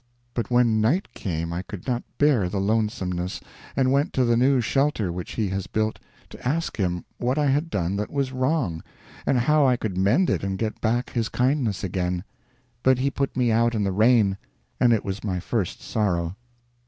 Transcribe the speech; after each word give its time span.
But 0.33 0.49
when 0.49 0.81
night 0.81 1.13
came 1.13 1.53
I 1.53 1.61
could 1.61 1.85
not 1.85 2.01
bear 2.17 2.49
the 2.49 2.59
lonesomeness, 2.59 3.39
and 3.75 3.91
went 3.91 4.13
to 4.13 4.25
the 4.25 4.35
new 4.35 4.59
shelter 4.59 5.11
which 5.11 5.33
he 5.33 5.49
has 5.49 5.67
built, 5.67 5.99
to 6.31 6.43
ask 6.47 6.77
him 6.77 7.05
what 7.19 7.37
I 7.37 7.45
had 7.45 7.69
done 7.69 7.97
that 7.97 8.09
was 8.09 8.31
wrong 8.31 8.81
and 9.27 9.37
how 9.37 9.67
I 9.67 9.77
could 9.77 9.99
mend 9.99 10.31
it 10.31 10.43
and 10.43 10.57
get 10.57 10.81
back 10.81 11.11
his 11.11 11.29
kindness 11.29 11.83
again; 11.83 12.23
but 12.81 12.97
he 12.97 13.11
put 13.11 13.37
me 13.37 13.51
out 13.51 13.75
in 13.75 13.83
the 13.83 13.91
rain, 13.91 14.39
and 14.79 14.91
it 14.91 15.05
was 15.05 15.23
my 15.23 15.39
first 15.39 15.83
sorrow. 15.83 16.35